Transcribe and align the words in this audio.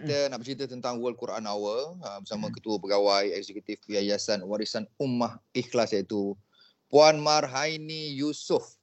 Kita 0.00 0.16
nak 0.32 0.38
bercerita 0.40 0.64
tentang 0.64 0.96
World 1.02 1.18
Quran 1.20 1.44
Hour 1.44 1.98
uh, 2.00 2.18
bersama 2.24 2.48
Ketua 2.48 2.80
Pegawai 2.80 3.34
Eksekutif 3.36 3.82
Yayasan 3.90 4.40
Warisan 4.46 4.88
Ummah 4.96 5.36
Ikhlas 5.52 5.92
iaitu 5.92 6.32
Puan 6.92 7.20
Marhaini 7.20 8.16
Yusof. 8.16 8.76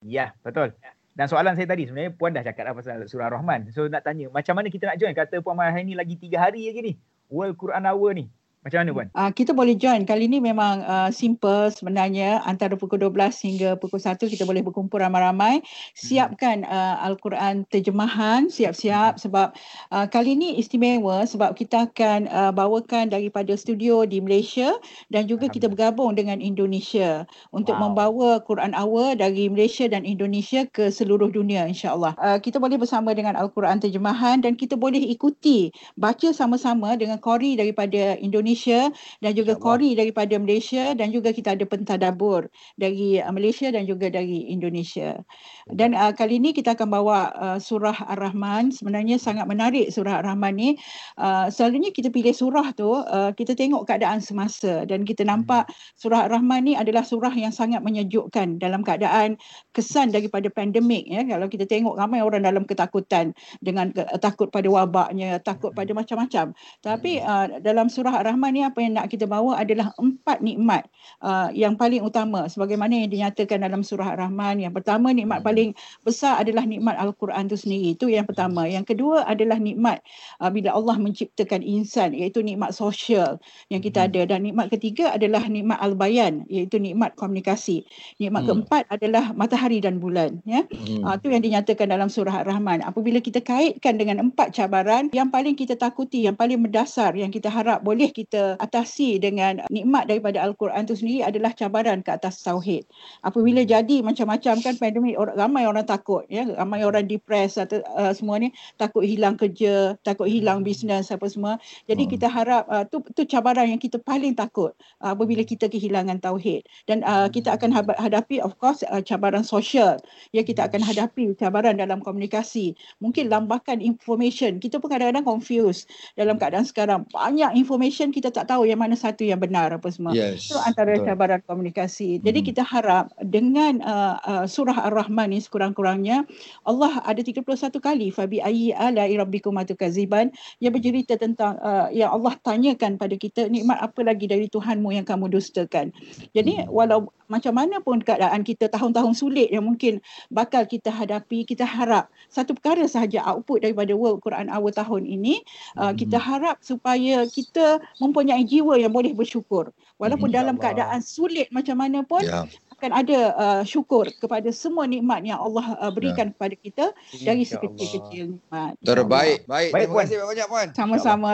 Ya, 0.00 0.32
betul. 0.40 0.72
Dan 1.12 1.28
soalan 1.28 1.52
saya 1.52 1.68
tadi 1.68 1.84
sebenarnya 1.84 2.16
Puan 2.16 2.32
dah 2.32 2.40
cakap 2.40 2.64
lah 2.64 2.74
pasal 2.76 3.04
surah 3.04 3.28
Rahman. 3.28 3.68
So 3.76 3.84
nak 3.84 4.04
tanya, 4.04 4.32
macam 4.32 4.56
mana 4.56 4.72
kita 4.72 4.88
nak 4.88 4.96
join? 4.96 5.12
Kata 5.12 5.44
Puan 5.44 5.56
Marhaini 5.56 5.92
lagi 5.92 6.16
tiga 6.16 6.48
hari 6.48 6.72
lagi 6.72 6.80
ni. 6.80 6.94
World 7.28 7.60
Quran 7.60 7.84
Hour 7.84 8.16
ni. 8.16 8.26
Macam 8.60 8.84
mana 8.84 8.92
Puan? 8.92 9.08
Uh, 9.16 9.32
kita 9.32 9.56
boleh 9.56 9.72
join. 9.72 10.04
Kali 10.04 10.28
ni 10.28 10.36
memang 10.36 10.84
uh, 10.84 11.08
simple 11.08 11.72
sebenarnya. 11.72 12.44
Antara 12.44 12.76
pukul 12.76 13.00
12 13.00 13.32
hingga 13.48 13.80
pukul 13.80 13.96
1 13.96 14.20
kita 14.20 14.44
boleh 14.44 14.60
berkumpul 14.60 15.00
ramai-ramai. 15.00 15.64
Siapkan 15.96 16.68
uh, 16.68 17.00
Al-Quran 17.00 17.64
terjemahan. 17.72 18.52
Siap-siap 18.52 19.16
sebab 19.16 19.56
uh, 19.96 20.06
kali 20.12 20.36
ni 20.36 20.60
istimewa 20.60 21.24
sebab 21.24 21.56
kita 21.56 21.88
akan 21.88 22.28
uh, 22.28 22.52
bawakan 22.52 23.08
daripada 23.08 23.56
studio 23.56 24.04
di 24.04 24.20
Malaysia 24.20 24.76
dan 25.08 25.24
juga 25.24 25.48
kita 25.48 25.64
bergabung 25.72 26.12
dengan 26.12 26.44
Indonesia 26.44 27.24
untuk 27.56 27.80
wow. 27.80 27.88
membawa 27.88 28.44
Quran 28.44 28.76
Hour 28.76 29.16
dari 29.16 29.48
Malaysia 29.48 29.88
dan 29.88 30.04
Indonesia 30.04 30.68
ke 30.68 30.92
seluruh 30.92 31.32
dunia 31.32 31.64
insyaAllah. 31.64 32.12
Uh, 32.20 32.36
kita 32.36 32.60
boleh 32.60 32.76
bersama 32.76 33.16
dengan 33.16 33.40
Al-Quran 33.40 33.80
terjemahan 33.80 34.44
dan 34.44 34.52
kita 34.52 34.76
boleh 34.76 35.00
ikuti 35.00 35.72
baca 35.96 36.28
sama-sama 36.36 36.92
dengan 37.00 37.16
Kori 37.16 37.56
daripada 37.56 38.20
Indonesia 38.20 38.49
Indonesia 38.50 38.90
dan 39.22 39.32
juga 39.38 39.54
Kori 39.54 39.94
daripada 39.94 40.34
Malaysia 40.34 40.90
dan 40.98 41.14
juga 41.14 41.30
kita 41.30 41.54
ada 41.54 41.62
pentadabur 41.62 42.50
dari 42.74 43.22
uh, 43.22 43.30
Malaysia 43.30 43.70
dan 43.70 43.86
juga 43.86 44.10
dari 44.10 44.50
Indonesia. 44.50 45.22
Dan 45.70 45.94
uh, 45.94 46.10
kali 46.10 46.42
ini 46.42 46.50
kita 46.50 46.74
akan 46.74 46.90
bawa 46.90 47.30
uh, 47.38 47.58
surah 47.62 48.10
Ar-Rahman. 48.10 48.74
Sebenarnya 48.74 49.22
sangat 49.22 49.46
menarik 49.46 49.94
surah 49.94 50.18
Ar-Rahman 50.18 50.58
ni. 50.58 50.74
Uh, 51.14 51.46
selalunya 51.46 51.94
kita 51.94 52.10
pilih 52.10 52.34
surah 52.34 52.74
tu 52.74 52.90
uh, 52.90 53.30
kita 53.38 53.54
tengok 53.54 53.86
keadaan 53.86 54.18
semasa 54.18 54.82
dan 54.82 55.06
kita 55.06 55.22
nampak 55.22 55.70
surah 55.94 56.26
Ar-Rahman 56.26 56.66
ni 56.66 56.74
adalah 56.74 57.06
surah 57.06 57.30
yang 57.30 57.54
sangat 57.54 57.86
menyejukkan 57.86 58.58
dalam 58.58 58.82
keadaan 58.82 59.38
kesan 59.70 60.10
daripada 60.10 60.50
pandemik 60.50 61.06
ya. 61.06 61.22
Kalau 61.22 61.46
kita 61.46 61.70
tengok 61.70 61.94
ramai 61.94 62.18
orang 62.18 62.42
dalam 62.42 62.66
ketakutan 62.66 63.30
dengan 63.62 63.94
uh, 63.94 64.18
takut 64.18 64.50
pada 64.50 64.66
wabaknya, 64.66 65.38
takut 65.38 65.70
pada 65.70 65.94
macam-macam. 65.94 66.50
Tapi 66.82 67.22
uh, 67.22 67.62
dalam 67.62 67.86
surah 67.86 68.24
Ar-Rahman 68.24 68.39
Rahman 68.40 68.56
ni 68.56 68.64
apa 68.64 68.80
yang 68.80 68.96
nak 68.96 69.12
kita 69.12 69.28
bawa 69.28 69.60
adalah 69.60 69.92
empat 70.00 70.40
nikmat 70.40 70.88
uh, 71.20 71.52
yang 71.52 71.76
paling 71.76 72.00
utama 72.00 72.48
sebagaimana 72.48 73.04
yang 73.04 73.12
dinyatakan 73.12 73.60
dalam 73.60 73.84
surah 73.84 74.16
Ar-Rahman. 74.16 74.64
Yang 74.64 74.80
pertama 74.80 75.12
nikmat 75.12 75.44
hmm. 75.44 75.48
paling 75.52 75.68
besar 76.08 76.40
adalah 76.40 76.64
nikmat 76.64 76.96
Al-Quran 76.96 77.52
itu 77.52 77.60
sendiri. 77.60 78.00
Itu 78.00 78.08
yang 78.08 78.24
pertama. 78.24 78.64
Yang 78.64 78.96
kedua 78.96 79.28
adalah 79.28 79.60
nikmat 79.60 80.00
uh, 80.40 80.48
bila 80.48 80.72
Allah 80.72 80.96
menciptakan 80.96 81.60
insan 81.60 82.16
iaitu 82.16 82.40
nikmat 82.40 82.72
sosial 82.72 83.36
yang 83.68 83.84
kita 83.84 84.08
hmm. 84.08 84.08
ada 84.08 84.20
dan 84.32 84.40
nikmat 84.40 84.72
ketiga 84.72 85.12
adalah 85.12 85.44
nikmat 85.44 85.76
al-bayan 85.76 86.48
iaitu 86.48 86.80
nikmat 86.80 87.12
komunikasi. 87.20 87.84
Nikmat 88.16 88.48
hmm. 88.48 88.48
keempat 88.48 88.82
adalah 88.88 89.36
matahari 89.36 89.84
dan 89.84 90.00
bulan 90.00 90.40
ya. 90.48 90.64
Hmm. 90.64 91.04
Uh, 91.04 91.14
itu 91.20 91.28
yang 91.28 91.44
dinyatakan 91.44 91.92
dalam 91.92 92.08
surah 92.08 92.40
Ar-Rahman. 92.40 92.80
Apabila 92.88 93.20
kita 93.20 93.44
kaitkan 93.44 94.00
dengan 94.00 94.32
empat 94.32 94.56
cabaran 94.56 95.12
yang 95.12 95.28
paling 95.28 95.52
kita 95.52 95.76
takuti, 95.76 96.24
yang 96.24 96.40
paling 96.40 96.56
mendasar 96.56 97.12
yang 97.12 97.28
kita 97.28 97.52
harap 97.52 97.84
boleh 97.84 98.08
kita 98.08 98.29
kita 98.30 98.54
atasi 98.62 99.18
dengan 99.18 99.58
nikmat 99.74 100.06
daripada 100.06 100.38
Al-Quran 100.38 100.86
itu 100.86 100.94
sendiri 100.94 101.26
adalah 101.26 101.50
cabaran 101.50 101.98
ke 101.98 102.14
atas 102.14 102.38
tauhid. 102.46 102.86
Apabila 103.26 103.66
jadi 103.66 104.06
macam-macam 104.06 104.62
kan 104.62 104.74
pandemik 104.78 105.18
orang 105.18 105.34
ramai 105.34 105.66
orang 105.66 105.82
takut 105.82 106.22
ya, 106.30 106.46
ramai 106.54 106.86
orang 106.86 107.10
depres 107.10 107.58
atau 107.58 107.82
uh, 107.98 108.14
semua 108.14 108.38
ni 108.38 108.54
takut 108.78 109.02
hilang 109.02 109.34
kerja, 109.34 109.98
takut 110.06 110.30
hilang 110.30 110.62
bisnes 110.62 111.10
apa 111.10 111.26
semua. 111.26 111.58
Jadi 111.90 112.06
hmm. 112.06 112.10
kita 112.14 112.30
harap 112.30 112.70
uh, 112.70 112.86
tu 112.86 113.02
tu 113.18 113.26
cabaran 113.26 113.66
yang 113.66 113.82
kita 113.82 113.98
paling 113.98 114.38
takut 114.38 114.78
uh, 115.02 115.10
apabila 115.10 115.42
kita 115.42 115.66
kehilangan 115.66 116.22
tauhid. 116.22 116.62
Dan 116.86 117.02
uh, 117.02 117.26
kita 117.26 117.58
akan 117.58 117.74
hadapi 117.98 118.38
of 118.38 118.54
course 118.62 118.86
uh, 118.94 119.02
cabaran 119.02 119.42
sosial. 119.42 119.98
Ya 120.30 120.46
kita 120.46 120.70
akan 120.70 120.86
hadapi 120.86 121.34
cabaran 121.34 121.82
dalam 121.82 121.98
komunikasi. 121.98 122.78
Mungkin 123.02 123.26
lambakan 123.26 123.82
information. 123.82 124.62
Kita 124.62 124.78
pun 124.78 124.94
kadang-kadang 124.94 125.26
confused 125.26 125.90
dalam 126.14 126.38
keadaan 126.38 126.62
sekarang. 126.62 127.10
Banyak 127.10 127.58
information 127.58 128.14
kita 128.19 128.19
tak 128.28 128.44
tahu 128.44 128.68
yang 128.68 128.76
mana 128.76 128.92
satu 128.92 129.24
yang 129.24 129.40
benar 129.40 129.72
apa 129.72 129.88
semua. 129.88 130.12
Yes, 130.12 130.52
Itu 130.52 130.60
antara 130.60 131.00
betul. 131.00 131.08
cabaran 131.08 131.40
komunikasi. 131.48 132.20
Jadi 132.20 132.44
hmm. 132.44 132.48
kita 132.52 132.62
harap 132.68 133.08
dengan 133.24 133.80
uh, 133.80 134.20
uh, 134.20 134.44
surah 134.44 134.92
Ar-Rahman 134.92 135.32
ni 135.32 135.40
sekurang-kurangnya 135.40 136.28
Allah 136.68 137.00
ada 137.08 137.24
31 137.24 137.46
kali 137.80 138.12
fabi 138.12 138.44
ayyi 138.44 138.76
ala 138.76 139.08
rabbikum 139.08 139.56
atukaziban 139.56 140.28
yang 140.60 140.76
bercerita 140.76 141.16
tentang 141.16 141.56
uh, 141.64 141.88
yang 141.88 142.12
Allah 142.12 142.36
tanyakan 142.44 143.00
pada 143.00 143.16
kita 143.16 143.48
nikmat 143.48 143.80
apa 143.80 144.00
lagi 144.04 144.28
dari 144.28 144.52
Tuhanmu 144.52 144.92
yang 144.92 145.08
kamu 145.08 145.32
dustakan. 145.32 145.94
Jadi 146.36 146.66
hmm. 146.66 146.68
walau 146.68 147.08
macam 147.30 147.54
mana 147.54 147.78
pun 147.78 148.02
keadaan 148.02 148.42
kita 148.42 148.66
tahun-tahun 148.66 149.14
sulit 149.14 149.54
yang 149.54 149.62
mungkin 149.62 150.02
bakal 150.34 150.66
kita 150.66 150.90
hadapi, 150.90 151.46
kita 151.46 151.62
harap 151.62 152.10
satu 152.26 152.58
perkara 152.58 152.82
sahaja 152.90 153.22
output 153.22 153.62
daripada 153.62 153.94
World 153.94 154.18
Quran 154.26 154.50
Hour 154.50 154.74
tahun 154.74 155.06
ini, 155.06 155.38
uh, 155.78 155.94
kita 155.94 156.18
hmm. 156.18 156.26
harap 156.26 156.56
supaya 156.58 157.22
kita 157.30 157.78
mempunyai 158.10 158.42
jiwa 158.42 158.74
yang 158.76 158.90
boleh 158.90 159.14
bersyukur. 159.14 159.70
Walaupun 159.96 160.28
hmm, 160.28 160.36
dalam 160.36 160.56
keadaan 160.58 161.00
sulit 161.00 161.46
macam 161.54 161.78
mana 161.78 162.02
pun, 162.02 162.26
ya. 162.26 162.44
akan 162.74 162.90
ada 162.90 163.18
uh, 163.38 163.62
syukur 163.62 164.10
kepada 164.18 164.50
semua 164.50 164.90
nikmat 164.90 165.22
yang 165.22 165.38
Allah 165.38 165.78
uh, 165.78 165.92
berikan 165.94 166.28
ya. 166.28 166.32
kepada 166.34 166.54
kita 166.58 166.86
dari 167.22 167.46
sekecil-kecil 167.46 168.36
nikmat. 168.36 168.74
Terbaik. 168.82 169.46
Baik. 169.46 169.70
Baik. 169.70 169.86
Terima 169.86 170.02
kasih 170.02 170.16
banyak 170.26 170.46
puan. 170.50 170.68
Sama-sama. 170.74 171.32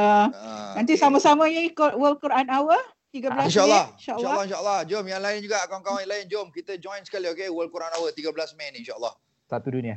Nanti 0.76 0.92
sama-sama 1.00 1.48
ya 1.48 1.64
ikut 1.64 1.96
World 1.96 2.20
Quran 2.20 2.46
Hour. 2.52 2.80
13 3.16 3.48
InsyaAllah. 3.48 3.84
InsyaAllah. 3.96 4.34
InsyaAllah. 4.44 4.78
Jom 4.84 5.04
yang 5.08 5.22
lain 5.24 5.40
juga, 5.40 5.64
kawan-kawan 5.64 6.04
yang 6.04 6.12
lain. 6.12 6.24
Jom 6.28 6.46
kita 6.52 6.76
join 6.76 7.00
sekali, 7.00 7.32
okay? 7.32 7.48
World 7.48 7.72
Quran 7.72 7.88
Hour 7.96 8.12
13 8.12 8.58
Mei 8.60 8.68
ni, 8.76 8.84
insyaAllah. 8.84 9.16
Satu 9.48 9.72
dunia. 9.72 9.96